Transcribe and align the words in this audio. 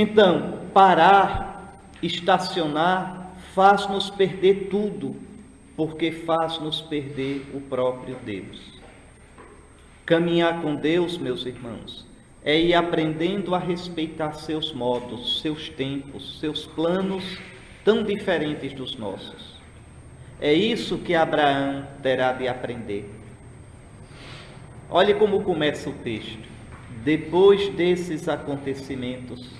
Então, 0.00 0.60
parar, 0.72 1.76
estacionar, 2.00 3.32
faz-nos 3.52 4.08
perder 4.08 4.68
tudo, 4.70 5.16
porque 5.76 6.12
faz-nos 6.12 6.80
perder 6.80 7.44
o 7.52 7.60
próprio 7.60 8.16
Deus. 8.24 8.62
Caminhar 10.06 10.62
com 10.62 10.76
Deus, 10.76 11.18
meus 11.18 11.44
irmãos, 11.44 12.06
é 12.44 12.56
ir 12.56 12.74
aprendendo 12.74 13.56
a 13.56 13.58
respeitar 13.58 14.34
seus 14.34 14.72
modos, 14.72 15.40
seus 15.42 15.68
tempos, 15.68 16.38
seus 16.38 16.64
planos 16.64 17.24
tão 17.84 18.04
diferentes 18.04 18.72
dos 18.72 18.96
nossos. 18.96 19.58
É 20.40 20.54
isso 20.54 20.98
que 20.98 21.12
Abraão 21.12 21.84
terá 22.04 22.32
de 22.34 22.46
aprender. 22.46 23.10
Olhe 24.88 25.12
como 25.14 25.42
começa 25.42 25.90
o 25.90 25.92
texto. 25.92 26.46
Depois 27.02 27.68
desses 27.70 28.28
acontecimentos, 28.28 29.57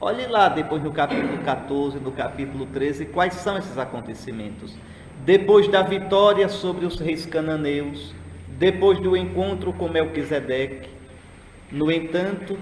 olhe 0.00 0.26
lá 0.26 0.48
depois 0.48 0.82
no 0.82 0.92
capítulo 0.92 1.38
14, 1.38 1.98
no 1.98 2.12
capítulo 2.12 2.66
13, 2.66 3.06
quais 3.06 3.34
são 3.34 3.56
esses 3.56 3.76
acontecimentos. 3.78 4.76
Depois 5.24 5.68
da 5.68 5.82
vitória 5.82 6.48
sobre 6.48 6.86
os 6.86 7.00
reis 7.00 7.26
cananeus, 7.26 8.14
depois 8.58 8.98
do 9.00 9.16
encontro 9.16 9.72
com 9.72 9.88
Melquisedeque. 9.88 10.88
No 11.70 11.90
entanto, 11.90 12.58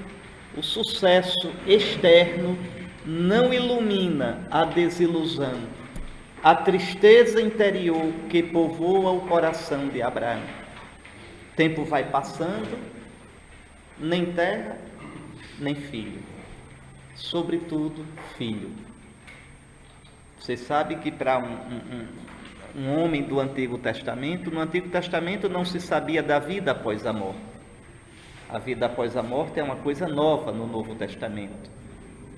o 0.57 0.63
sucesso 0.63 1.51
externo 1.67 2.57
não 3.05 3.53
ilumina 3.53 4.47
a 4.51 4.65
desilusão, 4.65 5.61
a 6.43 6.55
tristeza 6.55 7.41
interior 7.41 8.13
que 8.31 8.43
povoa 8.43 9.11
o 9.13 9.23
coração 9.23 9.89
de 9.89 10.01
Abraão. 10.01 10.43
Tempo 11.55 11.85
vai 11.85 12.05
passando, 12.05 12.79
nem 13.99 14.27
terra, 14.27 14.79
nem 15.59 15.75
filho. 15.75 16.34
Sobretudo, 17.15 18.05
filho. 18.37 18.71
Você 20.39 20.57
sabe 20.57 20.97
que 20.97 21.11
para 21.11 21.39
um, 21.39 21.45
um, 21.45 22.07
um 22.77 22.99
homem 22.99 23.23
do 23.23 23.41
Antigo 23.41 23.79
Testamento, 23.79 24.51
no 24.51 24.61
Antigo 24.61 24.89
Testamento 24.89 25.49
não 25.49 25.65
se 25.65 25.81
sabia 25.81 26.23
da 26.23 26.39
vida 26.39 26.73
após 26.73 27.07
a 27.07 27.13
morte. 27.13 27.41
A 28.49 28.59
vida 28.59 28.87
após 28.87 29.17
a 29.17 29.23
morte 29.23 29.59
é 29.59 29.63
uma 29.63 29.77
coisa 29.77 30.07
nova 30.07 30.53
no 30.53 30.67
Novo 30.67 30.95
Testamento. 30.95 31.71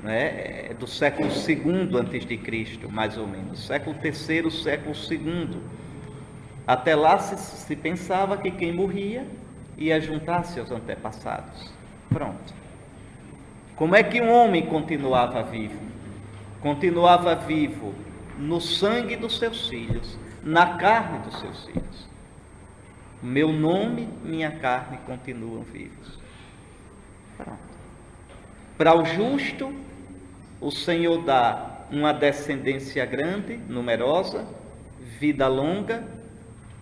Né? 0.02 0.68
É 0.70 0.74
do 0.78 0.86
século 0.86 1.28
II 1.28 1.98
antes 1.98 2.24
de 2.24 2.36
Cristo, 2.36 2.90
mais 2.90 3.16
ou 3.16 3.26
menos. 3.26 3.66
Século 3.66 3.96
III, 4.02 4.50
século 4.50 4.94
II. 5.10 5.60
Até 6.66 6.94
lá 6.94 7.18
se, 7.18 7.36
se 7.36 7.74
pensava 7.74 8.36
que 8.36 8.50
quem 8.50 8.72
morria 8.72 9.26
ia 9.76 10.00
juntar-se 10.00 10.60
aos 10.60 10.70
antepassados. 10.70 11.72
Pronto. 12.08 12.65
Como 13.76 13.94
é 13.94 14.02
que 14.02 14.22
um 14.22 14.32
homem 14.32 14.64
continuava 14.64 15.42
vivo? 15.42 15.78
Continuava 16.60 17.34
vivo 17.34 17.94
no 18.38 18.58
sangue 18.58 19.16
dos 19.16 19.38
seus 19.38 19.68
filhos, 19.68 20.18
na 20.42 20.78
carne 20.78 21.18
dos 21.18 21.38
seus 21.38 21.66
filhos. 21.66 22.08
Meu 23.22 23.52
nome, 23.52 24.08
minha 24.24 24.50
carne 24.50 24.98
continuam 25.04 25.62
vivos. 25.62 26.18
Pronto. 27.36 27.58
Para 28.78 28.94
o 28.94 29.04
justo, 29.04 29.70
o 30.58 30.70
Senhor 30.70 31.22
dá 31.22 31.86
uma 31.90 32.12
descendência 32.12 33.04
grande, 33.04 33.58
numerosa, 33.68 34.46
vida 35.20 35.48
longa 35.48 36.02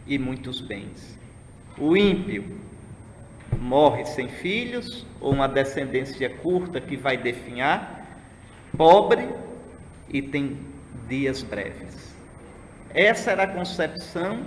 e 0.06 0.16
muitos 0.16 0.60
bens. 0.60 1.18
O 1.76 1.96
ímpio 1.96 2.63
morre 3.64 4.04
sem 4.04 4.28
filhos, 4.28 5.06
ou 5.22 5.32
uma 5.32 5.48
descendência 5.48 6.28
curta 6.28 6.78
que 6.82 6.98
vai 6.98 7.16
definhar, 7.16 8.06
pobre 8.76 9.26
e 10.10 10.20
tem 10.20 10.58
dias 11.08 11.42
breves. 11.42 12.14
Essa 12.92 13.30
era 13.30 13.44
a 13.44 13.46
concepção 13.46 14.40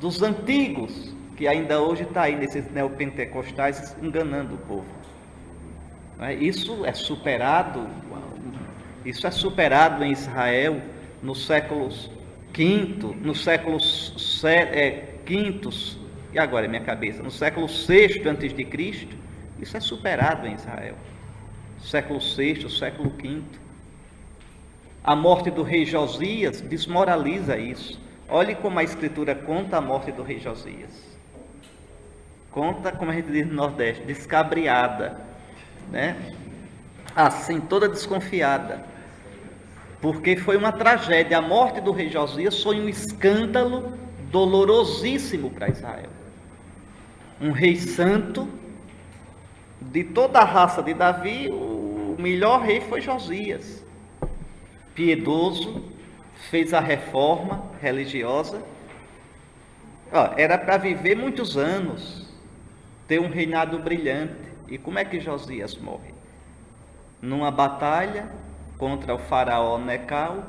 dos 0.00 0.22
antigos, 0.22 1.12
que 1.36 1.48
ainda 1.48 1.80
hoje 1.80 2.04
está 2.04 2.22
aí 2.22 2.36
nesses 2.36 2.70
neopentecostais 2.70 3.96
enganando 4.00 4.54
o 4.54 4.58
povo. 4.58 4.86
É? 6.20 6.32
Isso 6.32 6.86
é 6.86 6.92
superado, 6.92 7.88
isso 9.04 9.26
é 9.26 9.30
superado 9.32 10.04
em 10.04 10.12
Israel 10.12 10.80
nos 11.20 11.44
séculos 11.44 12.08
V, 12.56 13.12
nos 13.20 13.42
séculos 13.42 14.14
quintos, 15.26 15.98
e 16.36 16.38
agora 16.38 16.68
minha 16.68 16.82
cabeça, 16.82 17.22
no 17.22 17.30
século 17.30 17.66
VI 17.66 18.28
antes 18.28 18.52
de 18.52 18.62
Cristo, 18.62 19.16
isso 19.58 19.74
é 19.74 19.80
superado 19.80 20.46
em 20.46 20.52
Israel. 20.52 20.94
Século 21.82 22.20
VI, 22.20 22.68
século 22.68 23.08
V. 23.08 23.40
A 25.02 25.16
morte 25.16 25.50
do 25.50 25.62
rei 25.62 25.86
Josias 25.86 26.60
desmoraliza 26.60 27.56
isso. 27.56 27.98
Olhe 28.28 28.54
como 28.54 28.78
a 28.78 28.84
escritura 28.84 29.34
conta 29.34 29.78
a 29.78 29.80
morte 29.80 30.12
do 30.12 30.22
rei 30.22 30.38
Josias. 30.38 30.90
Conta, 32.50 32.92
como 32.92 33.10
a 33.10 33.14
gente 33.14 33.32
diz 33.32 33.46
no 33.46 33.54
Nordeste, 33.54 34.04
descabriada, 34.04 35.18
né? 35.90 36.34
Assim, 37.14 37.60
toda 37.60 37.88
desconfiada. 37.88 38.84
Porque 40.02 40.36
foi 40.36 40.58
uma 40.58 40.70
tragédia. 40.70 41.38
A 41.38 41.42
morte 41.42 41.80
do 41.80 41.92
rei 41.92 42.10
Josias 42.10 42.62
foi 42.62 42.78
um 42.78 42.90
escândalo 42.90 43.96
dolorosíssimo 44.30 45.48
para 45.48 45.70
Israel. 45.70 46.10
Um 47.40 47.50
rei 47.50 47.76
santo, 47.76 48.48
de 49.80 50.04
toda 50.04 50.38
a 50.38 50.44
raça 50.44 50.82
de 50.82 50.94
Davi, 50.94 51.48
o 51.50 52.16
melhor 52.18 52.62
rei 52.62 52.80
foi 52.80 53.00
Josias 53.00 53.84
piedoso, 54.96 55.84
fez 56.50 56.72
a 56.72 56.80
reforma 56.80 57.62
religiosa. 57.80 58.62
Ó, 60.10 60.30
era 60.36 60.56
para 60.56 60.78
viver 60.78 61.14
muitos 61.14 61.56
anos, 61.56 62.26
ter 63.06 63.20
um 63.20 63.28
reinado 63.28 63.78
brilhante. 63.78 64.46
E 64.68 64.78
como 64.78 64.98
é 64.98 65.04
que 65.04 65.20
Josias 65.20 65.76
morre? 65.76 66.14
Numa 67.20 67.50
batalha 67.50 68.28
contra 68.78 69.14
o 69.14 69.18
faraó 69.18 69.78
Necal, 69.78 70.44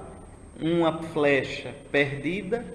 uma 0.59 1.03
flecha 1.03 1.75
perdida 1.91 2.65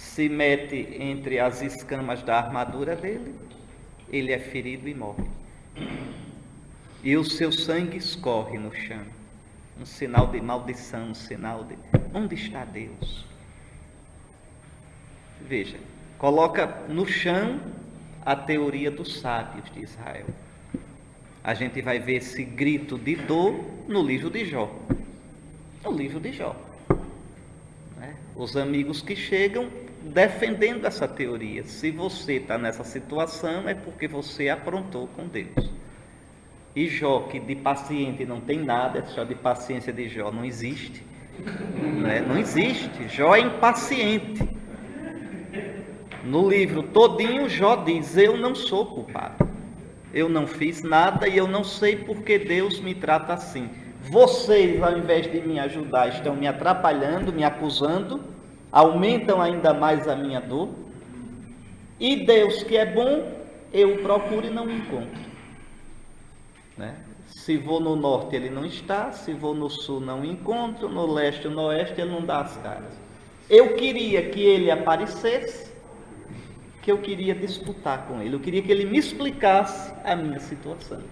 se 0.00 0.28
mete 0.28 0.96
entre 0.98 1.38
as 1.38 1.60
escamas 1.60 2.22
da 2.22 2.38
armadura 2.38 2.96
dele, 2.96 3.34
ele 4.08 4.32
é 4.32 4.38
ferido 4.38 4.88
e 4.88 4.94
morre. 4.94 5.28
E 7.04 7.16
o 7.16 7.24
seu 7.24 7.52
sangue 7.52 7.98
escorre 7.98 8.58
no 8.58 8.74
chão 8.74 9.04
um 9.80 9.86
sinal 9.86 10.26
de 10.26 10.40
maldição, 10.40 11.10
um 11.10 11.14
sinal 11.14 11.64
de. 11.64 11.76
Onde 12.12 12.34
está 12.34 12.64
Deus? 12.64 13.24
Veja, 15.46 15.78
coloca 16.18 16.66
no 16.88 17.06
chão 17.06 17.60
a 18.24 18.36
teoria 18.36 18.90
dos 18.90 19.20
sábios 19.20 19.70
de 19.72 19.82
Israel. 19.82 20.26
A 21.42 21.54
gente 21.54 21.80
vai 21.80 21.98
ver 21.98 22.16
esse 22.16 22.44
grito 22.44 22.98
de 22.98 23.16
dor 23.16 23.54
no 23.88 24.02
livro 24.02 24.28
de 24.28 24.44
Jó. 24.44 24.70
No 25.82 25.92
livro 25.92 26.20
de 26.20 26.32
Jó. 26.32 26.54
Né? 27.96 28.14
Os 28.36 28.56
amigos 28.56 29.00
que 29.00 29.16
chegam 29.16 29.70
defendendo 30.02 30.86
essa 30.86 31.06
teoria. 31.06 31.64
Se 31.64 31.90
você 31.90 32.34
está 32.34 32.56
nessa 32.56 32.84
situação, 32.84 33.68
é 33.68 33.74
porque 33.74 34.08
você 34.08 34.48
aprontou 34.48 35.08
com 35.08 35.26
Deus. 35.26 35.70
E 36.74 36.88
Jó, 36.88 37.20
que 37.22 37.40
de 37.40 37.56
paciente 37.56 38.24
não 38.24 38.40
tem 38.40 38.60
nada, 38.60 39.04
só 39.06 39.24
de 39.24 39.34
paciência 39.34 39.92
de 39.92 40.08
Jó 40.08 40.30
não 40.30 40.44
existe. 40.44 41.02
Não, 41.82 42.08
é? 42.08 42.20
não 42.20 42.38
existe. 42.38 43.08
Jó 43.08 43.34
é 43.34 43.40
impaciente. 43.40 44.48
No 46.24 46.48
livro 46.48 46.82
todinho, 46.82 47.48
Jó 47.48 47.76
diz: 47.76 48.16
Eu 48.16 48.36
não 48.36 48.54
sou 48.54 48.86
culpado. 48.86 49.48
Eu 50.12 50.28
não 50.28 50.46
fiz 50.46 50.82
nada 50.82 51.28
e 51.28 51.36
eu 51.36 51.46
não 51.46 51.64
sei 51.64 51.96
porque 51.96 52.38
Deus 52.38 52.80
me 52.80 52.94
trata 52.94 53.32
assim. 53.32 53.68
Vocês, 54.02 54.82
ao 54.82 54.96
invés 54.96 55.30
de 55.30 55.40
me 55.40 55.58
ajudar, 55.60 56.08
estão 56.08 56.34
me 56.34 56.46
atrapalhando, 56.46 57.32
me 57.32 57.44
acusando, 57.44 58.20
aumentam 58.72 59.40
ainda 59.40 59.74
mais 59.74 60.06
a 60.06 60.14
minha 60.14 60.40
dor. 60.40 60.68
E 61.98 62.24
Deus, 62.24 62.62
que 62.62 62.76
é 62.76 62.86
bom, 62.86 63.30
eu 63.72 63.98
procuro 63.98 64.46
e 64.46 64.50
não 64.50 64.70
encontro. 64.70 65.30
Né? 66.76 66.94
Se 67.28 67.56
vou 67.56 67.80
no 67.80 67.94
norte, 67.94 68.34
ele 68.34 68.50
não 68.50 68.64
está, 68.64 69.12
se 69.12 69.32
vou 69.32 69.54
no 69.54 69.68
sul, 69.68 70.00
não 70.00 70.24
encontro, 70.24 70.88
no 70.88 71.06
leste 71.12 71.48
no 71.48 71.62
oeste, 71.62 72.00
ele 72.00 72.10
não 72.10 72.24
dá 72.24 72.40
as 72.40 72.56
caras. 72.58 72.92
Eu 73.48 73.74
queria 73.74 74.30
que 74.30 74.40
ele 74.40 74.70
aparecesse, 74.70 75.70
que 76.82 76.90
eu 76.90 76.98
queria 76.98 77.34
disputar 77.34 78.06
com 78.06 78.22
ele, 78.22 78.34
eu 78.34 78.40
queria 78.40 78.62
que 78.62 78.70
ele 78.70 78.84
me 78.84 78.98
explicasse 78.98 79.92
a 80.04 80.16
minha 80.16 80.40
situação. 80.40 81.02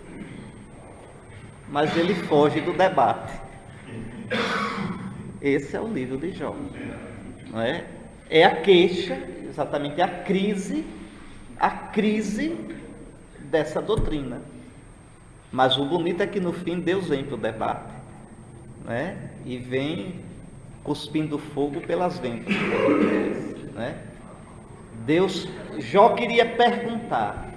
Mas 1.68 1.94
ele 1.96 2.14
foge 2.14 2.60
do 2.60 2.72
debate. 2.72 3.40
Esse 5.40 5.76
é 5.76 5.80
o 5.80 5.86
livro 5.86 6.16
de 6.16 6.32
Jó. 6.32 6.54
Não 7.50 7.60
é? 7.60 7.84
é 8.30 8.44
a 8.44 8.56
queixa, 8.56 9.18
exatamente 9.48 10.00
a 10.00 10.08
crise, 10.08 10.84
a 11.58 11.70
crise 11.70 12.56
dessa 13.50 13.80
doutrina. 13.80 14.40
Mas 15.50 15.78
o 15.78 15.84
bonito 15.84 16.22
é 16.22 16.26
que 16.26 16.40
no 16.40 16.52
fim 16.52 16.78
Deus 16.80 17.08
vem 17.08 17.24
para 17.24 17.34
o 17.34 17.38
debate, 17.38 17.92
né? 18.84 19.30
E 19.46 19.56
vem 19.56 20.20
cuspindo 20.84 21.38
fogo 21.38 21.80
pelas 21.80 22.18
ventas, 22.18 22.54
né? 23.74 24.02
Deus, 25.06 25.48
Jó 25.78 26.10
queria 26.10 26.44
perguntar, 26.44 27.50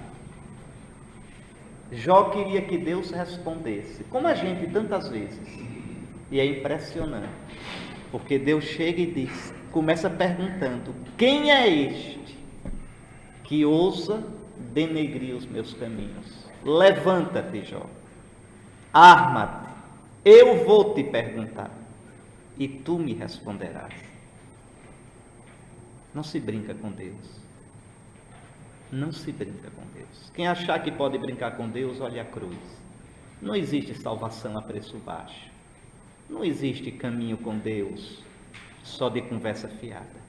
Jó 1.92 2.30
queria 2.30 2.62
que 2.62 2.78
Deus 2.78 3.10
respondesse, 3.10 4.04
como 4.04 4.26
a 4.26 4.34
gente 4.34 4.70
tantas 4.70 5.08
vezes, 5.08 5.38
e 6.30 6.40
é 6.40 6.46
impressionante, 6.46 7.28
porque 8.10 8.38
Deus 8.38 8.64
chega 8.64 9.02
e 9.02 9.06
diz, 9.06 9.52
começa 9.72 10.08
perguntando: 10.08 10.94
quem 11.16 11.50
é 11.50 11.68
este 11.68 12.38
que 13.44 13.64
ousa 13.64 14.22
denegrir 14.72 15.34
os 15.34 15.46
meus 15.46 15.74
caminhos? 15.74 16.46
Levanta-te, 16.62 17.64
Jó. 17.64 17.86
Arma-te. 18.92 19.72
Eu 20.24 20.64
vou 20.64 20.94
te 20.94 21.02
perguntar. 21.02 21.70
E 22.58 22.68
tu 22.68 22.98
me 22.98 23.14
responderás. 23.14 23.94
Não 26.14 26.22
se 26.22 26.38
brinca 26.38 26.74
com 26.74 26.92
Deus. 26.92 27.42
Não 28.92 29.10
se 29.10 29.32
brinca 29.32 29.70
com 29.70 29.82
Deus. 29.94 30.30
Quem 30.34 30.46
achar 30.46 30.80
que 30.82 30.92
pode 30.92 31.18
brincar 31.18 31.56
com 31.56 31.68
Deus, 31.68 32.00
olhe 32.00 32.20
a 32.20 32.24
cruz. 32.24 32.58
Não 33.40 33.56
existe 33.56 33.94
salvação 33.94 34.56
a 34.56 34.62
preço 34.62 34.98
baixo. 34.98 35.50
Não 36.28 36.44
existe 36.44 36.92
caminho 36.92 37.38
com 37.38 37.58
Deus 37.58 38.22
só 38.92 39.08
de 39.08 39.22
conversa 39.22 39.68
fiada 39.68 40.22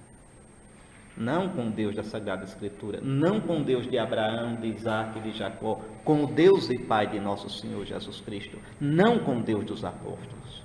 não 1.15 1.49
com 1.49 1.67
o 1.67 1.71
Deus 1.71 1.95
da 1.95 2.03
Sagrada 2.03 2.43
Escritura, 2.43 2.99
não 3.01 3.39
com 3.39 3.59
o 3.59 3.63
Deus 3.63 3.87
de 3.89 3.97
Abraão, 3.97 4.55
de 4.55 4.67
Isaac 4.67 5.19
de 5.19 5.31
Jacó, 5.31 5.79
com 6.03 6.23
o 6.23 6.27
Deus 6.27 6.69
e 6.69 6.77
Pai 6.77 7.07
de 7.07 7.19
nosso 7.19 7.49
Senhor 7.49 7.85
Jesus 7.85 8.19
Cristo, 8.21 8.57
não 8.79 9.19
com 9.19 9.37
o 9.37 9.43
Deus 9.43 9.63
dos 9.63 9.85
apóstolos. 9.85 10.63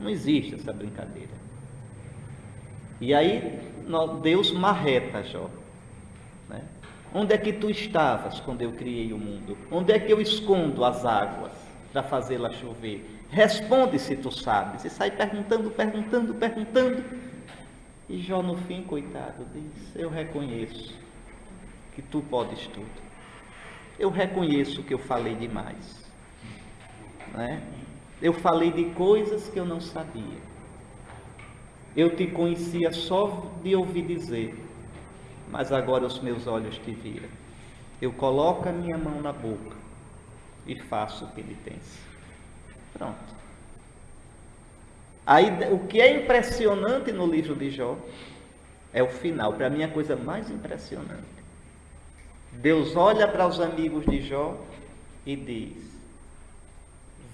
Não 0.00 0.08
existe 0.08 0.54
essa 0.54 0.72
brincadeira. 0.72 1.32
E 3.00 3.12
aí 3.12 3.60
Deus 4.22 4.52
marreta 4.52 5.22
Jó. 5.24 5.50
Né? 6.48 6.62
Onde 7.12 7.34
é 7.34 7.38
que 7.38 7.52
tu 7.52 7.68
estavas 7.68 8.40
quando 8.40 8.62
eu 8.62 8.72
criei 8.72 9.12
o 9.12 9.18
mundo? 9.18 9.56
Onde 9.70 9.92
é 9.92 9.98
que 9.98 10.12
eu 10.12 10.20
escondo 10.20 10.84
as 10.84 11.04
águas 11.04 11.52
para 11.96 12.02
fazê-las 12.02 12.54
chover? 12.56 13.02
Responde 13.30 13.98
se 13.98 14.16
tu 14.16 14.30
sabes. 14.30 14.84
E 14.84 14.90
sai 14.90 15.10
perguntando, 15.10 15.70
perguntando, 15.70 16.34
perguntando. 16.34 17.02
E 18.06 18.18
Jó, 18.18 18.42
no 18.42 18.54
fim, 18.54 18.82
coitado, 18.82 19.46
diz: 19.54 19.96
Eu 19.96 20.10
reconheço 20.10 20.94
que 21.94 22.02
tu 22.02 22.20
podes 22.20 22.66
tudo. 22.66 23.06
Eu 23.98 24.10
reconheço 24.10 24.82
que 24.82 24.92
eu 24.92 24.98
falei 24.98 25.34
demais. 25.34 26.04
Né? 27.32 27.62
Eu 28.20 28.34
falei 28.34 28.70
de 28.70 28.84
coisas 28.90 29.48
que 29.48 29.58
eu 29.58 29.64
não 29.64 29.80
sabia. 29.80 30.38
Eu 31.96 32.14
te 32.14 32.26
conhecia 32.26 32.92
só 32.92 33.50
de 33.62 33.74
ouvir 33.74 34.02
dizer, 34.02 34.54
mas 35.50 35.72
agora 35.72 36.04
os 36.04 36.20
meus 36.20 36.46
olhos 36.46 36.76
te 36.76 36.90
viram. 36.90 37.28
Eu 38.02 38.12
coloco 38.12 38.68
a 38.68 38.72
minha 38.72 38.98
mão 38.98 39.22
na 39.22 39.32
boca 39.32 39.85
e 40.66 40.78
faço 40.78 41.26
penitência. 41.28 42.02
Pronto. 42.92 43.36
Aí, 45.26 45.50
o 45.72 45.80
que 45.86 46.00
é 46.00 46.22
impressionante 46.22 47.10
no 47.10 47.26
livro 47.26 47.54
de 47.54 47.70
Jó 47.70 47.96
é 48.92 49.02
o 49.02 49.08
final. 49.08 49.52
Para 49.54 49.68
mim, 49.68 49.82
a 49.82 49.88
coisa 49.88 50.14
mais 50.16 50.50
impressionante. 50.50 51.36
Deus 52.52 52.96
olha 52.96 53.26
para 53.26 53.46
os 53.46 53.60
amigos 53.60 54.04
de 54.06 54.22
Jó 54.22 54.56
e 55.26 55.36
diz: 55.36 55.84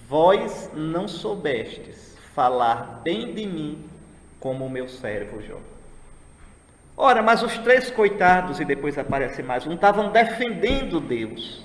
Vós 0.08 0.70
não 0.74 1.06
soubestes 1.06 2.16
falar 2.34 3.00
bem 3.04 3.34
de 3.34 3.46
mim 3.46 3.84
como 4.40 4.66
o 4.66 4.70
meu 4.70 4.88
servo 4.88 5.42
Jó. 5.42 5.58
Ora, 6.96 7.22
mas 7.22 7.42
os 7.42 7.56
três 7.58 7.90
coitados, 7.90 8.60
e 8.60 8.64
depois 8.64 8.98
aparece 8.98 9.42
mais 9.42 9.66
um, 9.66 9.74
estavam 9.74 10.10
defendendo 10.10 11.00
Deus. 11.00 11.64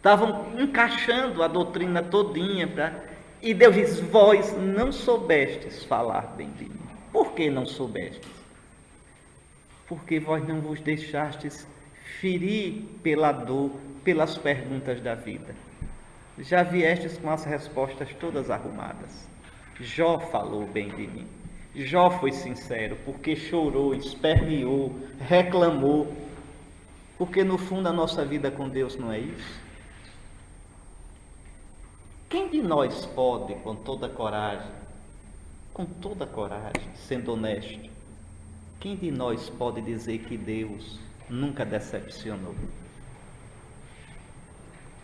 Estavam 0.00 0.58
encaixando 0.58 1.42
a 1.42 1.46
doutrina 1.46 2.02
todinha 2.02 2.66
para 2.66 3.04
e 3.42 3.52
Deus 3.52 3.74
diz: 3.74 4.00
Vós 4.00 4.56
não 4.56 4.90
soubestes 4.90 5.84
falar 5.84 6.22
bem 6.38 6.48
de 6.52 6.64
mim. 6.64 6.80
Por 7.12 7.32
que 7.32 7.50
não 7.50 7.66
soubestes? 7.66 8.30
Porque 9.86 10.18
vós 10.18 10.42
não 10.48 10.62
vos 10.62 10.80
deixastes 10.80 11.68
ferir 12.18 12.82
pela 13.02 13.30
dor, 13.30 13.72
pelas 14.02 14.38
perguntas 14.38 15.02
da 15.02 15.14
vida. 15.14 15.54
Já 16.38 16.62
viestes 16.62 17.18
com 17.18 17.30
as 17.30 17.44
respostas 17.44 18.08
todas 18.18 18.48
arrumadas. 18.48 19.28
Jó 19.78 20.18
falou 20.18 20.66
bem 20.66 20.88
de 20.88 21.06
mim. 21.06 21.26
Jó 21.74 22.10
foi 22.10 22.32
sincero, 22.32 22.96
porque 23.04 23.36
chorou, 23.36 23.94
esperneou, 23.94 24.98
reclamou. 25.20 26.10
Porque 27.18 27.44
no 27.44 27.58
fundo 27.58 27.86
a 27.86 27.92
nossa 27.92 28.24
vida 28.24 28.50
com 28.50 28.66
Deus 28.66 28.96
não 28.96 29.12
é 29.12 29.18
isso. 29.18 29.69
Quem 32.30 32.48
de 32.48 32.62
nós 32.62 33.04
pode, 33.06 33.56
com 33.56 33.74
toda 33.74 34.08
coragem, 34.08 34.70
com 35.74 35.84
toda 35.84 36.24
coragem, 36.24 36.94
sendo 36.94 37.32
honesto, 37.32 37.90
quem 38.78 38.94
de 38.94 39.10
nós 39.10 39.50
pode 39.50 39.80
dizer 39.82 40.18
que 40.20 40.38
Deus 40.38 41.00
nunca 41.28 41.64
decepcionou? 41.64 42.54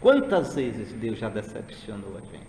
Quantas 0.01 0.55
vezes 0.55 0.93
Deus 0.93 1.19
já 1.19 1.29
decepcionou 1.29 2.17
a 2.17 2.21
gente? 2.21 2.47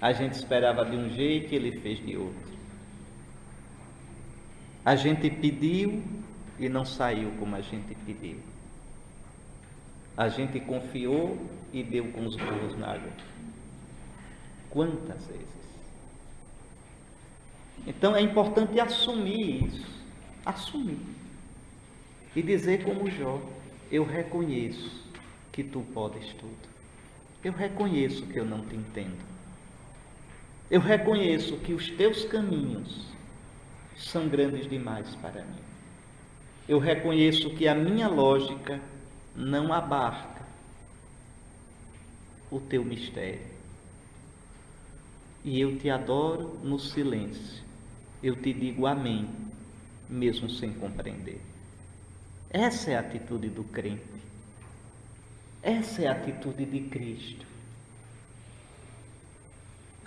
A 0.00 0.12
gente 0.12 0.34
esperava 0.34 0.84
de 0.84 0.96
um 0.96 1.10
jeito 1.10 1.52
e 1.52 1.56
ele 1.56 1.80
fez 1.80 1.98
de 1.98 2.16
outro. 2.16 2.52
A 4.84 4.94
gente 4.94 5.28
pediu 5.28 6.00
e 6.60 6.68
não 6.68 6.84
saiu 6.84 7.32
como 7.40 7.56
a 7.56 7.60
gente 7.60 7.92
pediu. 8.06 8.38
A 10.16 10.28
gente 10.28 10.60
confiou 10.60 11.36
e 11.72 11.82
deu 11.82 12.04
com 12.12 12.24
os 12.24 12.36
burros 12.36 12.78
na 12.78 12.92
água. 12.92 13.31
Quantas 14.72 15.26
vezes? 15.26 15.46
Então 17.86 18.16
é 18.16 18.22
importante 18.22 18.80
assumir 18.80 19.66
isso. 19.66 19.86
Assumir. 20.46 20.98
E 22.34 22.42
dizer 22.42 22.82
como 22.82 23.10
Jó: 23.10 23.38
Eu 23.90 24.02
reconheço 24.02 24.90
que 25.52 25.62
tu 25.62 25.80
podes 25.92 26.32
tudo. 26.34 26.72
Eu 27.44 27.52
reconheço 27.52 28.26
que 28.26 28.38
eu 28.38 28.46
não 28.46 28.62
te 28.62 28.74
entendo. 28.74 29.22
Eu 30.70 30.80
reconheço 30.80 31.58
que 31.58 31.74
os 31.74 31.90
teus 31.90 32.24
caminhos 32.24 33.08
são 33.94 34.26
grandes 34.26 34.66
demais 34.70 35.14
para 35.16 35.44
mim. 35.44 35.60
Eu 36.66 36.78
reconheço 36.78 37.50
que 37.50 37.68
a 37.68 37.74
minha 37.74 38.08
lógica 38.08 38.80
não 39.36 39.70
abarca 39.70 40.46
o 42.50 42.58
teu 42.58 42.82
mistério. 42.82 43.51
E 45.44 45.60
eu 45.60 45.78
te 45.78 45.90
adoro 45.90 46.58
no 46.62 46.78
silêncio. 46.78 47.62
Eu 48.22 48.36
te 48.36 48.52
digo 48.52 48.86
amém, 48.86 49.28
mesmo 50.08 50.48
sem 50.48 50.72
compreender. 50.72 51.40
Essa 52.50 52.92
é 52.92 52.96
a 52.96 53.00
atitude 53.00 53.48
do 53.48 53.64
crente. 53.64 54.02
Essa 55.62 56.02
é 56.02 56.06
a 56.06 56.12
atitude 56.12 56.64
de 56.64 56.80
Cristo. 56.88 57.46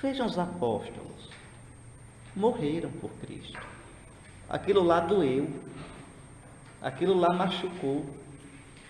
Vejam 0.01 0.27
os 0.27 0.37
apóstolos. 0.37 1.29
Morreram 2.35 2.91
por 2.91 3.09
Cristo. 3.21 3.59
Aquilo 4.49 4.83
lá 4.83 4.99
doeu. 4.99 5.49
Aquilo 6.81 7.15
lá 7.15 7.33
machucou 7.33 8.05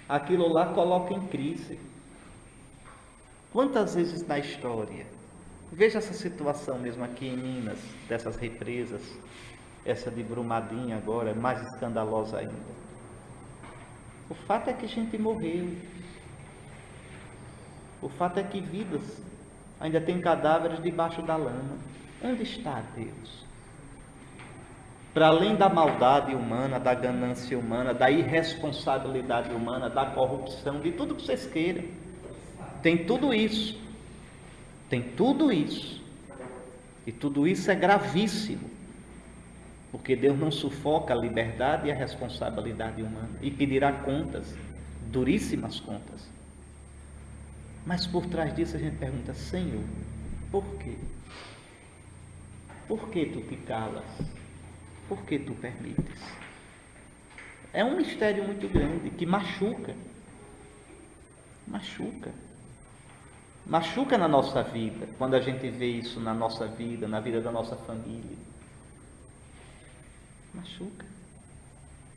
aquilo 0.08 0.48
lá 0.48 0.68
coloca 0.74 1.14
em 1.14 1.28
crise. 1.28 1.80
Quantas 3.52 3.96
vezes 3.96 4.26
na 4.28 4.40
história, 4.40 5.08
veja 5.72 5.98
essa 6.00 6.14
situação 6.14 6.78
mesmo 6.80 7.04
aqui 7.04 7.28
em 7.28 7.38
Minas, 7.38 7.80
dessas 8.08 8.36
represas, 8.36 9.02
essa 9.86 10.10
de 10.10 10.24
Brumadinho 10.24 10.96
agora, 10.98 11.34
mais 11.34 11.62
escandalosa 11.62 12.40
ainda. 12.40 12.76
O 14.30 14.34
fato 14.34 14.70
é 14.70 14.74
que 14.74 14.88
gente 14.88 15.18
morreu. 15.18 15.76
O 18.02 18.10
fato 18.10 18.40
é 18.40 18.44
que 18.44 18.60
vidas 18.60 19.22
ainda 19.80 20.02
tem 20.02 20.20
cadáveres 20.20 20.82
debaixo 20.82 21.22
da 21.22 21.36
lama. 21.36 21.78
Onde 22.24 22.44
está 22.44 22.82
Deus? 22.96 23.46
para 25.16 25.28
além 25.28 25.56
da 25.56 25.70
maldade 25.70 26.36
humana, 26.36 26.78
da 26.78 26.94
ganância 26.94 27.58
humana, 27.58 27.94
da 27.94 28.12
irresponsabilidade 28.12 29.50
humana, 29.50 29.90
da 29.90 30.08
corrupção, 30.08 30.82
de 30.82 30.92
tudo 30.92 31.16
que 31.16 31.22
vocês 31.22 31.46
queiram. 31.46 31.86
Tem 32.84 33.06
tudo 33.06 33.34
isso. 33.34 33.80
Tem 34.90 35.02
tudo 35.02 35.52
isso. 35.52 36.04
E 37.06 37.12
tudo 37.12 37.48
isso 37.48 37.70
é 37.70 37.76
gravíssimo. 37.76 38.70
Porque 39.92 40.16
Deus 40.16 40.38
não 40.38 40.52
sufoca 40.52 41.14
a 41.14 41.18
liberdade 41.18 41.88
e 41.88 41.92
a 41.92 41.96
responsabilidade 41.96 43.02
humana 43.02 43.30
e 43.42 43.50
pedirá 43.50 43.92
contas, 43.92 44.54
duríssimas 45.12 45.80
contas. 45.80 46.30
Mas 47.86 48.06
por 48.06 48.26
trás 48.26 48.54
disso 48.56 48.76
a 48.76 48.80
gente 48.80 48.98
pergunta, 48.98 49.34
Senhor, 49.34 49.84
por 50.52 50.66
quê? 50.80 50.96
Por 52.88 53.10
que 53.10 53.26
tu 53.28 53.42
te 53.42 53.56
calas? 53.58 54.04
Por 55.08 55.22
que 55.24 55.40
tu 55.40 55.54
permites? 55.54 56.22
É 57.72 57.84
um 57.84 57.98
mistério 57.98 58.44
muito 58.44 58.68
grande 58.68 59.10
que 59.12 59.26
machuca. 59.26 59.96
Machuca. 61.68 62.32
Machuca 63.66 64.18
na 64.18 64.28
nossa 64.28 64.62
vida, 64.62 65.08
quando 65.18 65.34
a 65.34 65.40
gente 65.40 65.68
vê 65.70 65.88
isso 65.88 66.20
na 66.20 66.34
nossa 66.34 66.68
vida, 66.68 67.08
na 67.08 67.20
vida 67.20 67.42
da 67.42 67.52
nossa 67.52 67.76
família. 67.76 68.38
Machuca. 70.54 71.06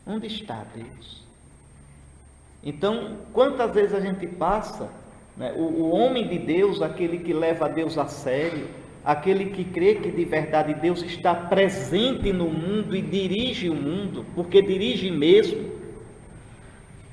Onde 0.06 0.26
está 0.26 0.64
Deus? 0.74 1.22
Então, 2.62 3.18
quantas 3.32 3.72
vezes 3.72 3.94
a 3.94 4.00
gente 4.00 4.26
passa, 4.26 4.90
né, 5.36 5.52
o, 5.56 5.62
o 5.62 5.90
homem 5.90 6.28
de 6.28 6.38
Deus, 6.38 6.82
aquele 6.82 7.18
que 7.18 7.32
leva 7.32 7.68
Deus 7.68 7.96
a 7.96 8.06
sério, 8.06 8.68
aquele 9.04 9.46
que 9.46 9.64
crê 9.64 9.94
que 9.94 10.10
de 10.10 10.24
verdade 10.26 10.74
Deus 10.74 11.02
está 11.02 11.34
presente 11.34 12.30
no 12.30 12.50
mundo 12.50 12.94
e 12.94 13.00
dirige 13.00 13.70
o 13.70 13.74
mundo, 13.74 14.26
porque 14.34 14.60
dirige 14.60 15.10
mesmo, 15.10 15.72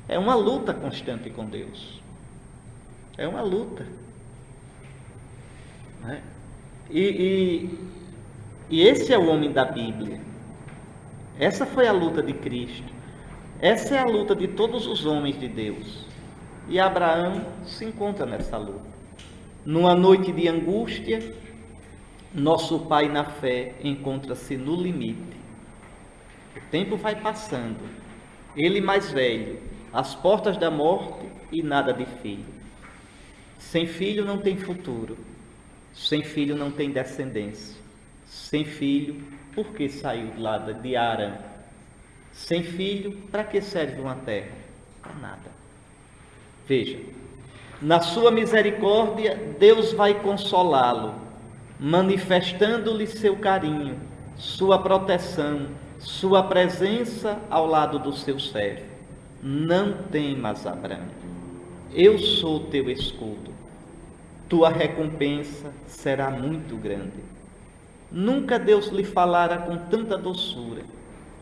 é 0.09 0.19
uma 0.19 0.35
luta 0.35 0.73
constante 0.73 1.29
com 1.29 1.45
Deus. 1.45 2.01
É 3.17 3.27
uma 3.27 3.41
luta. 3.41 3.87
Né? 6.01 6.21
E, 6.89 7.01
e, 7.01 7.79
e 8.69 8.81
esse 8.87 9.13
é 9.13 9.17
o 9.17 9.27
homem 9.27 9.51
da 9.51 9.65
Bíblia. 9.65 10.19
Essa 11.39 11.65
foi 11.65 11.87
a 11.87 11.91
luta 11.91 12.21
de 12.21 12.33
Cristo. 12.33 12.93
Essa 13.59 13.95
é 13.95 13.99
a 13.99 14.05
luta 14.05 14.35
de 14.35 14.47
todos 14.47 14.87
os 14.87 15.05
homens 15.05 15.39
de 15.39 15.47
Deus. 15.47 16.05
E 16.67 16.79
Abraão 16.79 17.45
se 17.65 17.85
encontra 17.85 18.25
nessa 18.25 18.57
luta. 18.57 18.95
Numa 19.65 19.95
noite 19.95 20.31
de 20.31 20.47
angústia, 20.47 21.35
nosso 22.33 22.79
pai 22.81 23.07
na 23.07 23.23
fé 23.23 23.75
encontra-se 23.83 24.57
no 24.57 24.75
limite. 24.75 25.37
O 26.55 26.61
tempo 26.69 26.95
vai 26.97 27.15
passando. 27.15 27.79
Ele 28.55 28.79
mais 28.79 29.11
velho, 29.11 29.59
às 29.91 30.15
portas 30.15 30.57
da 30.57 30.69
morte 30.71 31.25
e 31.51 31.61
nada 31.61 31.93
de 31.93 32.05
filho. 32.21 32.45
Sem 33.57 33.87
filho 33.87 34.23
não 34.23 34.37
tem 34.37 34.57
futuro. 34.57 35.17
Sem 35.95 36.23
filho 36.23 36.55
não 36.55 36.69
tem 36.69 36.91
descendência. 36.91 37.75
Sem 38.27 38.65
filho, 38.65 39.23
por 39.55 39.67
que 39.67 39.87
saiu 39.87 40.33
lá 40.37 40.57
de 40.57 40.95
Arã? 40.95 41.37
Sem 42.33 42.63
filho, 42.63 43.13
para 43.31 43.45
que 43.45 43.61
serve 43.61 44.01
uma 44.01 44.15
terra? 44.15 44.51
Para 45.01 45.13
nada. 45.15 45.55
Veja, 46.67 46.99
na 47.81 48.01
sua 48.01 48.29
misericórdia, 48.29 49.39
Deus 49.57 49.93
vai 49.93 50.21
consolá-lo, 50.21 51.15
manifestando-lhe 51.79 53.07
seu 53.07 53.37
carinho, 53.37 53.97
sua 54.37 54.77
proteção, 54.79 55.69
sua 55.97 56.43
presença 56.43 57.39
ao 57.49 57.65
lado 57.65 57.99
do 57.99 58.11
seu 58.11 58.37
servo. 58.37 58.83
Não 59.41 59.93
temas, 59.93 60.67
Abraão, 60.67 61.07
eu 61.93 62.19
sou 62.19 62.65
teu 62.65 62.89
escudo 62.89 63.54
tua 64.49 64.69
recompensa 64.69 65.73
será 65.87 66.29
muito 66.29 66.75
grande. 66.75 67.23
Nunca 68.11 68.59
Deus 68.59 68.87
lhe 68.87 69.03
falara 69.03 69.57
com 69.59 69.77
tanta 69.77 70.17
doçura: 70.17 70.83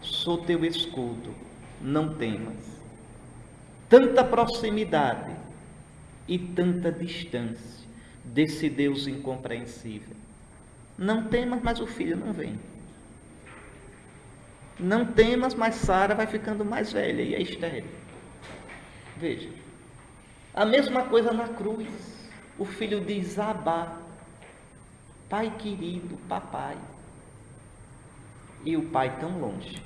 sou 0.01 0.37
teu 0.37 0.63
escudo, 0.65 1.33
não 1.81 2.13
temas. 2.13 2.73
Tanta 3.89 4.23
proximidade 4.23 5.35
e 6.27 6.39
tanta 6.39 6.91
distância 6.91 7.83
desse 8.23 8.69
Deus 8.69 9.07
incompreensível. 9.07 10.15
Não 10.97 11.25
temas, 11.25 11.61
mas 11.61 11.79
o 11.79 11.87
filho 11.87 12.15
não 12.15 12.31
vem. 12.31 12.59
Não 14.79 15.05
temas, 15.05 15.53
mas 15.53 15.75
Sara 15.75 16.15
vai 16.15 16.25
ficando 16.25 16.65
mais 16.65 16.91
velha 16.91 17.21
e 17.21 17.35
é 17.35 17.41
estéril. 17.41 17.85
Veja. 19.17 19.49
A 20.53 20.65
mesma 20.65 21.03
coisa 21.03 21.31
na 21.31 21.47
cruz 21.47 21.87
o 22.57 22.65
filho 22.65 23.01
diz 23.01 23.39
Abá, 23.39 23.97
pai 25.29 25.51
querido, 25.57 26.17
papai. 26.29 26.77
E 28.65 28.77
o 28.77 28.89
pai 28.89 29.17
tão 29.19 29.39
longe. 29.39 29.81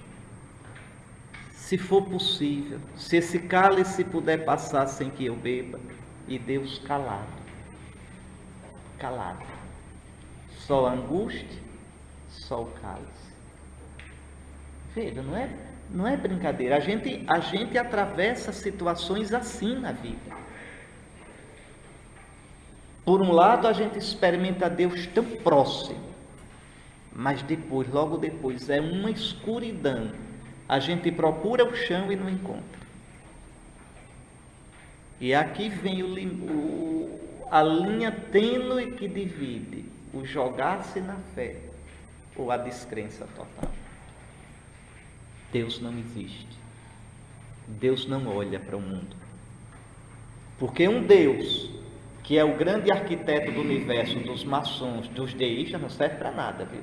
Se 1.52 1.78
for 1.78 2.04
possível, 2.04 2.80
se 2.96 3.18
esse 3.18 3.40
cálice 3.40 4.04
puder 4.04 4.46
passar 4.46 4.88
sem 4.88 5.10
que 5.10 5.26
eu 5.26 5.36
beba, 5.36 5.80
e 6.28 6.38
Deus 6.38 6.80
calado, 6.80 7.28
calado. 9.00 9.46
Só 10.60 10.88
angústia, 10.88 11.60
só 12.30 12.64
o 12.64 12.72
cálice. 12.72 13.28
Veja, 14.94 15.22
não 15.22 15.36
é, 15.36 15.50
não 15.90 16.08
é 16.08 16.18
brincadeira. 16.18 16.78
A 16.78 16.80
gente, 16.80 17.24
a 17.28 17.40
gente 17.40 17.78
atravessa 17.78 18.52
situações 18.52 19.34
assim 19.34 19.80
na 19.80 19.92
vida. 19.92 20.47
Por 23.08 23.22
um 23.22 23.32
lado, 23.32 23.70
a 23.70 23.72
gente 23.72 23.98
experimenta 23.98 24.70
Deus 24.70 25.08
tão 25.08 25.24
próximo, 25.24 26.04
mas 27.14 27.42
depois, 27.42 27.88
logo 27.88 28.18
depois, 28.18 28.70
é 28.70 28.82
uma 28.82 29.10
escuridão. 29.10 30.12
A 30.68 30.78
gente 30.78 31.10
procura 31.10 31.64
o 31.64 31.74
chão 31.74 32.12
e 32.12 32.18
não 32.18 32.30
encontra. 32.30 32.82
E 35.22 35.34
aqui 35.34 35.70
vem 35.70 36.04
o, 36.04 36.52
o, 36.52 37.48
a 37.50 37.64
linha 37.64 38.12
tênue 38.12 38.92
que 38.92 39.08
divide 39.08 39.86
o 40.14 40.26
jogar-se 40.26 41.00
na 41.00 41.16
fé 41.34 41.56
ou 42.36 42.52
a 42.52 42.58
descrença 42.58 43.26
total. 43.38 43.72
Deus 45.50 45.80
não 45.80 45.98
existe. 45.98 46.60
Deus 47.70 48.06
não 48.06 48.28
olha 48.28 48.60
para 48.60 48.76
o 48.76 48.82
mundo. 48.82 49.16
Porque 50.60 50.90
um 50.90 51.02
Deus 51.02 51.78
que 52.28 52.38
é 52.38 52.44
o 52.44 52.58
grande 52.58 52.92
arquiteto 52.92 53.54
do 53.54 53.62
universo, 53.62 54.20
dos 54.20 54.44
maçons, 54.44 55.08
dos 55.08 55.34
deístas, 55.34 55.82
não 55.82 55.90
serve 55.90 56.18
para 56.18 56.30
nada, 56.30 56.66
viu? 56.66 56.82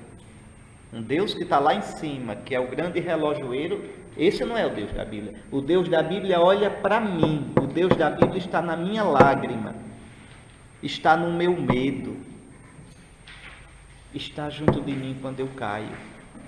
Um 0.91 1.03
Deus 1.03 1.35
que 1.35 1.43
está 1.43 1.59
lá 1.59 1.75
em 1.75 1.83
cima, 1.83 2.35
que 2.35 2.55
é 2.55 2.59
o 2.59 2.67
grande 2.67 2.99
relojoeiro, 2.99 3.85
esse 4.17 4.43
não 4.43 4.57
é 4.57 4.65
o 4.65 4.71
Deus 4.71 4.91
da 4.93 5.05
Bíblia. 5.05 5.35
O 5.53 5.61
Deus 5.61 5.87
da 5.87 6.03
Bíblia 6.03 6.41
olha 6.41 6.71
para 6.71 6.99
mim. 6.99 7.53
O 7.61 7.67
Deus 7.67 7.95
da 7.95 8.09
Bíblia 8.09 8.39
está 8.39 8.63
na 8.63 8.75
minha 8.75 9.05
lágrima, 9.05 9.75
está 10.83 11.15
no 11.15 11.31
meu 11.31 11.53
medo, 11.53 12.17
está 14.15 14.49
junto 14.49 14.81
de 14.81 14.93
mim 14.93 15.15
quando 15.21 15.41
eu 15.41 15.49
caio. 15.49 15.93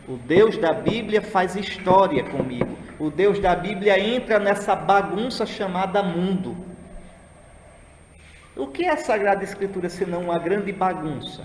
O 0.08 0.16
Deus 0.16 0.56
da 0.56 0.72
Bíblia 0.72 1.20
faz 1.20 1.54
história 1.54 2.24
comigo. 2.24 2.78
O 2.98 3.10
Deus 3.10 3.38
da 3.40 3.54
Bíblia 3.54 4.00
entra 4.00 4.38
nessa 4.38 4.74
bagunça 4.74 5.44
chamada 5.44 6.02
mundo. 6.02 6.65
O 8.56 8.66
que 8.66 8.84
é 8.84 8.90
a 8.90 8.96
Sagrada 8.96 9.44
Escritura 9.44 9.88
senão 9.90 10.22
uma 10.22 10.38
grande 10.38 10.72
bagunça? 10.72 11.42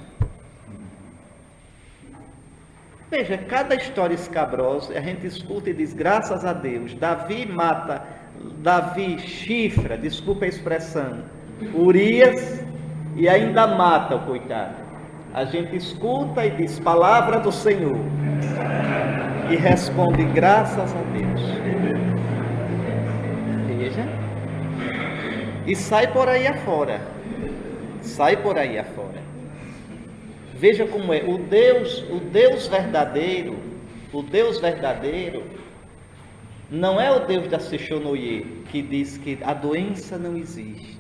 Veja, 3.10 3.38
cada 3.38 3.76
história 3.76 4.16
escabrosa, 4.16 4.98
a 4.98 5.02
gente 5.02 5.28
escuta 5.28 5.70
e 5.70 5.74
diz, 5.74 5.92
graças 5.92 6.46
a 6.46 6.54
Deus, 6.54 6.94
Davi 6.94 7.46
mata, 7.46 8.02
Davi 8.60 9.20
chifra, 9.20 9.98
desculpa 9.98 10.46
a 10.46 10.48
expressão, 10.48 11.26
Urias 11.74 12.64
e 13.18 13.28
ainda 13.28 13.68
mata 13.68 14.16
o 14.16 14.26
coitado. 14.26 14.76
A 15.34 15.44
gente 15.44 15.76
escuta 15.76 16.46
e 16.46 16.52
diz, 16.52 16.80
palavra 16.80 17.42
do 17.42 17.52
Senhor, 17.52 18.00
e 19.50 19.58
responde, 19.58 20.24
graças 20.24 20.96
a 20.96 21.02
Deus. 21.12 21.31
E 25.66 25.76
sai 25.76 26.12
por 26.12 26.28
aí 26.28 26.48
afora. 26.48 27.02
Sai 28.02 28.38
por 28.38 28.58
aí 28.58 28.78
afora. 28.78 29.22
Veja 30.56 30.86
como 30.86 31.14
é, 31.14 31.24
o 31.24 31.38
Deus, 31.38 32.04
o 32.10 32.20
Deus 32.20 32.68
verdadeiro, 32.68 33.58
o 34.12 34.22
Deus 34.22 34.60
verdadeiro 34.60 35.44
não 36.70 37.00
é 37.02 37.12
o 37.12 37.26
Deus 37.26 37.48
da 37.48 37.60
Sechonoye 37.60 38.64
que 38.70 38.82
diz 38.82 39.18
que 39.18 39.38
a 39.44 39.54
doença 39.54 40.18
não 40.18 40.38
existe. 40.38 41.00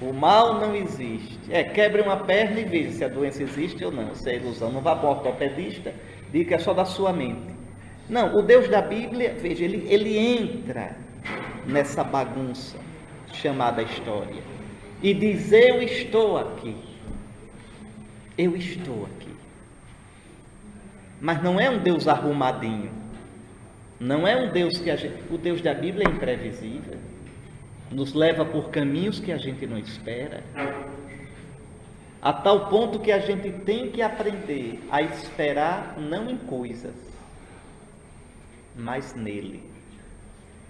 O 0.00 0.12
mal 0.12 0.60
não 0.60 0.74
existe. 0.74 1.38
É, 1.50 1.62
quebre 1.62 2.00
uma 2.00 2.16
perna 2.16 2.60
e 2.60 2.64
veja 2.64 2.90
se 2.92 3.04
a 3.04 3.08
doença 3.08 3.42
existe 3.42 3.84
ou 3.84 3.92
não. 3.92 4.14
Se 4.14 4.30
é 4.30 4.36
ilusão. 4.36 4.72
Não 4.72 4.80
vá 4.80 4.96
para 4.96 5.08
o 5.08 5.12
ortopedista, 5.12 5.92
diga 6.32 6.48
que 6.48 6.54
é 6.54 6.58
só 6.58 6.72
da 6.72 6.84
sua 6.84 7.12
mente. 7.12 7.54
Não, 8.08 8.36
o 8.36 8.42
Deus 8.42 8.68
da 8.68 8.80
Bíblia, 8.80 9.36
veja, 9.38 9.64
ele, 9.64 9.86
ele 9.88 10.18
entra 10.18 10.96
nessa 11.66 12.02
bagunça 12.02 12.89
chamada 13.40 13.82
história 13.82 14.42
e 15.02 15.14
diz: 15.14 15.52
Eu 15.52 15.82
estou 15.82 16.38
aqui. 16.38 16.76
Eu 18.36 18.56
estou 18.56 19.06
aqui. 19.06 19.34
Mas 21.20 21.42
não 21.42 21.60
é 21.60 21.68
um 21.68 21.78
Deus 21.78 22.08
arrumadinho. 22.08 22.90
Não 23.98 24.26
é 24.26 24.34
um 24.36 24.50
Deus 24.50 24.78
que 24.78 24.90
a 24.90 24.96
gente. 24.96 25.22
O 25.30 25.36
Deus 25.36 25.60
da 25.60 25.74
Bíblia 25.74 26.06
é 26.08 26.10
imprevisível. 26.10 26.98
nos 27.90 28.14
leva 28.14 28.44
por 28.44 28.70
caminhos 28.70 29.18
que 29.18 29.32
a 29.32 29.36
gente 29.36 29.66
não 29.66 29.76
espera, 29.76 30.44
a 32.22 32.32
tal 32.32 32.68
ponto 32.68 33.00
que 33.00 33.10
a 33.10 33.18
gente 33.18 33.50
tem 33.64 33.90
que 33.90 34.00
aprender 34.00 34.80
a 34.90 35.02
esperar 35.02 35.96
não 35.98 36.30
em 36.30 36.36
coisas, 36.36 36.94
mas 38.76 39.12
nele. 39.14 39.69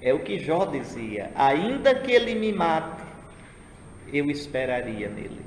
É 0.03 0.15
o 0.15 0.21
que 0.21 0.39
Jó 0.39 0.65
dizia: 0.65 1.31
ainda 1.35 1.95
que 1.95 2.11
ele 2.11 2.35
me 2.35 2.53
mate, 2.53 3.03
eu 4.13 4.31
esperaria 4.31 5.09
nele. 5.09 5.41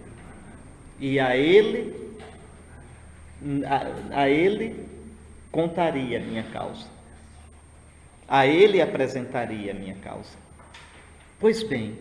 E 1.00 1.20
a 1.20 1.36
ele, 1.36 2.18
a, 3.66 4.22
a 4.22 4.30
ele 4.30 4.88
contaria 5.52 6.20
minha 6.20 6.44
causa. 6.44 6.88
A 8.28 8.46
ele 8.48 8.82
apresentaria 8.82 9.74
minha 9.74 9.96
causa. 9.96 10.38
Pois 11.40 11.62
bem, 11.64 11.98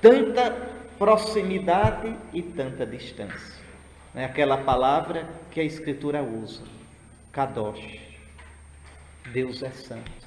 tanta 0.00 0.50
proximidade 0.98 2.16
e 2.32 2.40
tanta 2.42 2.86
distância. 2.86 3.62
É 4.14 4.24
aquela 4.24 4.58
palavra 4.58 5.28
que 5.50 5.60
a 5.60 5.64
Escritura 5.64 6.22
usa, 6.22 6.62
Kadosh. 7.32 8.00
Deus 9.32 9.62
é 9.62 9.70
santo. 9.70 10.23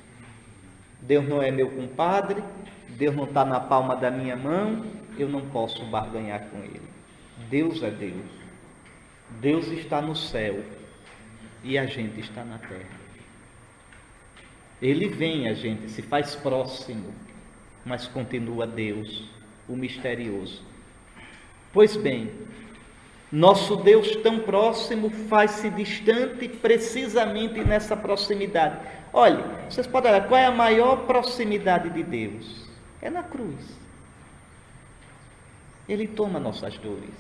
Deus 1.01 1.27
não 1.27 1.41
é 1.41 1.51
meu 1.51 1.69
compadre, 1.69 2.43
Deus 2.89 3.15
não 3.15 3.25
está 3.25 3.45
na 3.45 3.59
palma 3.59 3.95
da 3.95 4.09
minha 4.09 4.35
mão, 4.35 4.85
eu 5.17 5.29
não 5.29 5.41
posso 5.49 5.85
barganhar 5.85 6.47
com 6.49 6.57
Ele. 6.59 6.87
Deus 7.49 7.81
é 7.83 7.89
Deus. 7.89 8.25
Deus 9.41 9.67
está 9.67 10.01
no 10.01 10.15
céu 10.15 10.63
e 11.63 11.77
a 11.77 11.85
gente 11.85 12.19
está 12.19 12.43
na 12.43 12.57
terra. 12.57 12.97
Ele 14.81 15.09
vem 15.09 15.47
a 15.47 15.53
gente, 15.53 15.89
se 15.89 16.01
faz 16.01 16.35
próximo 16.35 17.13
mas 17.87 18.05
continua 18.05 18.67
Deus, 18.67 19.23
o 19.67 19.75
misterioso. 19.75 20.61
Pois 21.71 21.95
bem, 21.95 22.29
nosso 23.31 23.75
Deus 23.77 24.15
tão 24.17 24.39
próximo 24.39 25.09
faz-se 25.09 25.69
distante 25.69 26.47
precisamente 26.47 27.63
nessa 27.63 27.95
proximidade. 27.95 28.77
Olhe, 29.11 29.43
vocês 29.69 29.85
podem 29.85 30.11
olhar, 30.11 30.27
qual 30.27 30.39
é 30.39 30.45
a 30.45 30.51
maior 30.51 31.05
proximidade 31.05 31.89
de 31.89 32.03
Deus? 32.03 32.67
É 33.01 33.09
na 33.09 33.23
cruz. 33.23 33.77
Ele 35.87 36.07
toma 36.07 36.39
nossas 36.39 36.77
dores. 36.77 37.15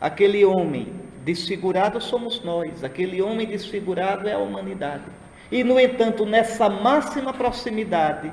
Aquele 0.00 0.44
homem 0.44 0.92
desfigurado 1.24 2.00
somos 2.00 2.42
nós, 2.42 2.84
aquele 2.84 3.22
homem 3.22 3.46
desfigurado 3.46 4.28
é 4.28 4.34
a 4.34 4.38
humanidade. 4.38 5.04
E, 5.50 5.62
no 5.62 5.78
entanto, 5.78 6.26
nessa 6.26 6.68
máxima 6.68 7.32
proximidade, 7.32 8.32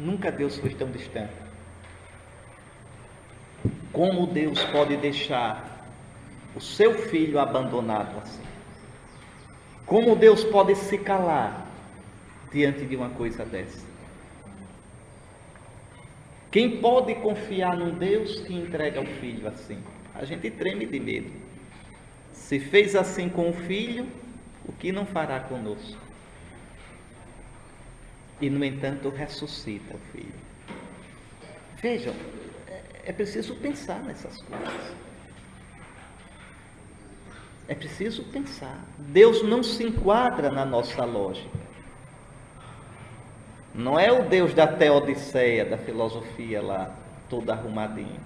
Nunca 0.00 0.32
Deus 0.32 0.56
foi 0.56 0.70
tão 0.70 0.90
distante. 0.90 1.49
Como 3.92 4.26
Deus 4.26 4.62
pode 4.66 4.96
deixar 4.96 5.86
o 6.54 6.60
seu 6.60 6.94
filho 6.94 7.38
abandonado 7.38 8.18
assim? 8.20 8.42
Como 9.86 10.14
Deus 10.14 10.44
pode 10.44 10.74
se 10.76 10.98
calar 10.98 11.66
diante 12.52 12.84
de 12.84 12.96
uma 12.96 13.10
coisa 13.10 13.44
dessa? 13.44 13.86
Quem 16.50 16.80
pode 16.80 17.14
confiar 17.16 17.76
num 17.76 17.90
Deus 17.90 18.40
que 18.40 18.54
entrega 18.54 19.00
o 19.00 19.06
filho 19.06 19.48
assim? 19.48 19.78
A 20.14 20.24
gente 20.24 20.50
treme 20.50 20.86
de 20.86 20.98
medo. 20.98 21.30
Se 22.32 22.58
fez 22.58 22.96
assim 22.96 23.28
com 23.28 23.50
o 23.50 23.52
filho, 23.52 24.06
o 24.64 24.72
que 24.72 24.90
não 24.90 25.06
fará 25.06 25.40
conosco? 25.40 26.10
e, 28.40 28.48
no 28.48 28.64
entanto, 28.64 29.10
ressuscita 29.10 29.94
o 29.94 29.98
filho. 30.12 30.32
Vejam, 31.80 32.14
é, 33.10 33.12
preciso 33.12 33.56
pensar 33.56 34.00
nessas 34.04 34.40
coisas. 34.40 34.94
É 37.66 37.74
preciso 37.74 38.22
pensar. 38.24 38.84
Deus 38.98 39.42
não 39.42 39.64
se 39.64 39.82
enquadra 39.82 40.50
na 40.50 40.64
nossa 40.64 41.04
lógica. 41.04 41.58
Não 43.74 43.98
é 43.98 44.12
o 44.12 44.28
Deus 44.28 44.54
da 44.54 44.66
teodiceia, 44.66 45.64
da 45.64 45.76
filosofia 45.76 46.62
lá, 46.62 46.94
todo 47.28 47.50
arrumadinho. 47.50 48.20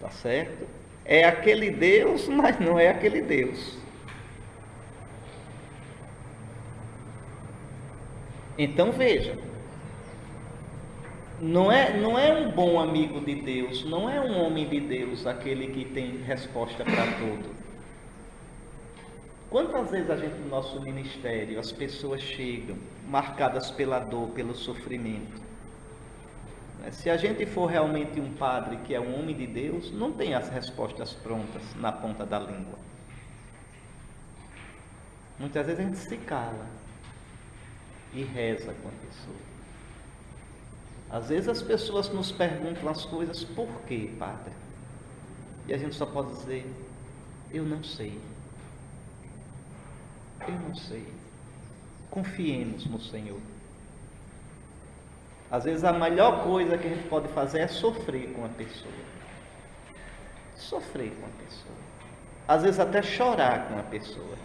Tá 0.00 0.10
certo? 0.10 0.66
É 1.02 1.24
aquele 1.24 1.70
Deus, 1.70 2.28
mas 2.28 2.58
não 2.60 2.78
é 2.78 2.88
aquele 2.88 3.22
Deus. 3.22 3.78
Então 8.58 8.92
veja, 8.92 9.36
não 11.40 11.70
é, 11.70 11.96
não 11.96 12.18
é 12.18 12.32
um 12.32 12.50
bom 12.50 12.80
amigo 12.80 13.20
de 13.20 13.34
Deus, 13.34 13.84
não 13.84 14.08
é 14.08 14.20
um 14.20 14.44
homem 14.44 14.68
de 14.68 14.80
Deus 14.80 15.26
aquele 15.26 15.68
que 15.68 15.84
tem 15.84 16.18
resposta 16.18 16.84
para 16.84 17.12
tudo. 17.18 17.54
Quantas 19.50 19.90
vezes 19.90 20.10
a 20.10 20.16
gente 20.16 20.34
no 20.34 20.48
nosso 20.48 20.80
ministério, 20.80 21.60
as 21.60 21.70
pessoas 21.70 22.20
chegam 22.20 22.76
marcadas 23.08 23.70
pela 23.70 24.00
dor, 24.00 24.30
pelo 24.30 24.54
sofrimento. 24.54 25.40
Né? 26.80 26.90
Se 26.90 27.08
a 27.08 27.16
gente 27.16 27.46
for 27.46 27.66
realmente 27.66 28.20
um 28.20 28.32
padre 28.34 28.78
que 28.78 28.94
é 28.94 29.00
um 29.00 29.18
homem 29.18 29.36
de 29.36 29.46
Deus, 29.46 29.92
não 29.92 30.12
tem 30.12 30.34
as 30.34 30.48
respostas 30.48 31.12
prontas 31.12 31.62
na 31.76 31.92
ponta 31.92 32.26
da 32.26 32.38
língua. 32.38 32.78
Muitas 35.38 35.66
vezes 35.66 35.80
a 35.80 35.84
gente 35.84 35.98
se 35.98 36.16
cala 36.16 36.66
e 38.12 38.22
reza 38.22 38.72
com 38.82 38.88
a 38.88 38.92
pessoa. 39.06 39.53
Às 41.10 41.28
vezes 41.28 41.48
as 41.48 41.62
pessoas 41.62 42.08
nos 42.08 42.32
perguntam 42.32 42.88
as 42.88 43.04
coisas, 43.04 43.44
por 43.44 43.68
quê, 43.86 44.10
Padre? 44.18 44.52
E 45.66 45.72
a 45.72 45.78
gente 45.78 45.94
só 45.94 46.06
pode 46.06 46.34
dizer, 46.34 46.66
eu 47.50 47.64
não 47.64 47.82
sei. 47.82 48.18
Eu 50.46 50.54
não 50.54 50.74
sei. 50.74 51.06
Confiemos 52.10 52.86
no 52.86 53.00
Senhor. 53.00 53.40
Às 55.50 55.64
vezes 55.64 55.84
a 55.84 55.92
melhor 55.92 56.42
coisa 56.42 56.76
que 56.76 56.86
a 56.86 56.90
gente 56.90 57.08
pode 57.08 57.28
fazer 57.28 57.60
é 57.60 57.68
sofrer 57.68 58.32
com 58.32 58.44
a 58.44 58.48
pessoa. 58.48 58.92
Sofrer 60.56 61.10
com 61.10 61.26
a 61.26 61.44
pessoa. 61.44 61.74
Às 62.46 62.62
vezes 62.62 62.80
até 62.80 63.02
chorar 63.02 63.68
com 63.68 63.78
a 63.78 63.82
pessoa. 63.84 64.36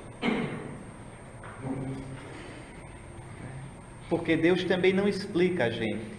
Porque 4.09 4.37
Deus 4.37 4.63
também 4.63 4.93
não 4.93 5.07
explica 5.07 5.65
a 5.65 5.69
gente 5.69 6.18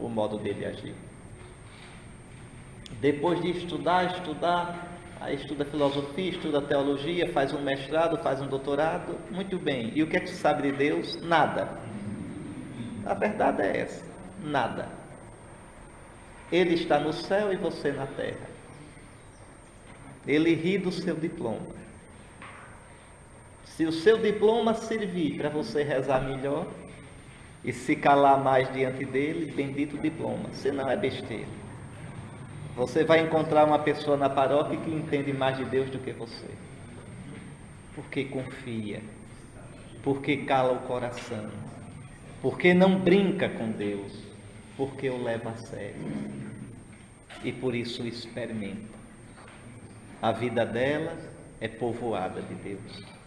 o 0.00 0.08
modo 0.08 0.38
dele 0.38 0.64
agir. 0.64 0.94
Depois 3.00 3.40
de 3.40 3.50
estudar, 3.50 4.16
estudar, 4.16 4.88
aí 5.20 5.36
estuda 5.36 5.64
filosofia, 5.64 6.30
estuda 6.30 6.60
teologia, 6.60 7.32
faz 7.32 7.52
um 7.52 7.60
mestrado, 7.60 8.18
faz 8.18 8.40
um 8.40 8.46
doutorado, 8.46 9.16
muito 9.30 9.58
bem. 9.58 9.92
E 9.94 10.02
o 10.02 10.06
que 10.06 10.16
é 10.16 10.20
que 10.20 10.30
sabe 10.30 10.70
de 10.70 10.76
Deus? 10.76 11.20
Nada. 11.22 11.68
A 13.06 13.14
verdade 13.14 13.62
é 13.62 13.80
essa: 13.80 14.04
nada. 14.42 14.88
Ele 16.50 16.74
está 16.74 16.98
no 16.98 17.12
céu 17.12 17.52
e 17.52 17.56
você 17.56 17.92
na 17.92 18.06
terra. 18.06 18.50
Ele 20.26 20.54
ri 20.54 20.78
do 20.78 20.92
seu 20.92 21.14
diploma. 21.14 21.80
Se 23.64 23.86
o 23.86 23.92
seu 23.92 24.18
diploma 24.18 24.74
servir 24.74 25.38
para 25.38 25.48
você 25.48 25.82
rezar 25.82 26.20
melhor, 26.20 26.66
e 27.64 27.72
se 27.72 27.94
calar 27.94 28.42
mais 28.42 28.72
diante 28.72 29.04
dele, 29.04 29.52
bendito 29.52 29.98
diploma, 29.98 30.48
senão 30.54 30.90
é 30.90 30.96
besteira. 30.96 31.60
Você 32.76 33.04
vai 33.04 33.20
encontrar 33.20 33.64
uma 33.64 33.78
pessoa 33.78 34.16
na 34.16 34.30
paróquia 34.30 34.78
que 34.78 34.90
entende 34.90 35.32
mais 35.32 35.56
de 35.56 35.64
Deus 35.64 35.90
do 35.90 35.98
que 35.98 36.12
você. 36.12 36.48
Porque 37.94 38.24
confia, 38.24 39.02
porque 40.02 40.38
cala 40.38 40.72
o 40.72 40.80
coração, 40.86 41.50
porque 42.40 42.72
não 42.72 42.98
brinca 42.98 43.48
com 43.50 43.70
Deus, 43.70 44.12
porque 44.76 45.10
o 45.10 45.22
leva 45.22 45.50
a 45.50 45.56
sério. 45.56 46.00
E 47.44 47.52
por 47.52 47.74
isso 47.74 48.06
experimenta. 48.06 48.98
A 50.22 50.32
vida 50.32 50.64
dela 50.64 51.16
é 51.60 51.68
povoada 51.68 52.40
de 52.40 52.54
Deus. 52.54 53.19